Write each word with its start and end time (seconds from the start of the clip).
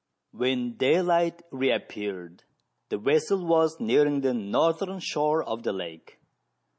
When 0.31 0.77
daylight 0.77 1.43
re 1.51 1.69
appeared, 1.69 2.43
the 2.89 2.97
vessel 2.97 3.45
was 3.45 3.79
nearing 3.79 4.21
the 4.21 4.33
northern 4.33 4.97
shore 4.99 5.43
of 5.43 5.61
the 5.61 5.73
lake. 5.73 6.17